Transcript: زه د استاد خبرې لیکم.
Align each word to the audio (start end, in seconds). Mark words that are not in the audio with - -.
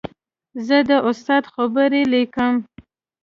زه 0.67 0.77
د 0.89 0.91
استاد 1.09 1.43
خبرې 1.53 2.01
لیکم. 2.13 2.53